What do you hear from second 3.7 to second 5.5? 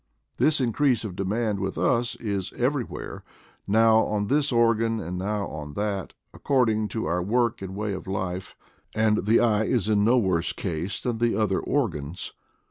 now on this organ and now